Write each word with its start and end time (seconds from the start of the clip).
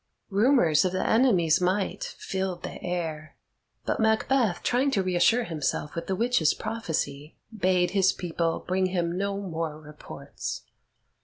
Rumours 0.31 0.83
of 0.83 0.93
the 0.93 1.05
enemy's 1.07 1.61
might 1.61 2.03
filled 2.17 2.63
the 2.63 2.81
air, 2.83 3.35
but 3.85 3.99
Macbeth, 3.99 4.63
trying 4.63 4.89
to 4.89 5.03
reassure 5.03 5.43
himself 5.43 5.93
with 5.93 6.07
the 6.07 6.15
witches' 6.15 6.55
prophecy, 6.55 7.35
bade 7.55 7.91
his 7.91 8.11
people 8.11 8.65
bring 8.67 8.87
him 8.87 9.15
no 9.15 9.37
more 9.39 9.79
reports. 9.79 10.63